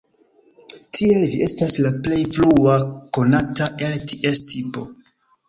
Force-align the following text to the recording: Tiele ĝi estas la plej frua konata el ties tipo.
Tiele 0.95 1.27
ĝi 1.31 1.41
estas 1.47 1.77
la 1.87 1.91
plej 2.07 2.19
frua 2.39 2.79
konata 3.19 3.69
el 3.91 3.95
ties 4.15 4.43
tipo. 4.55 4.89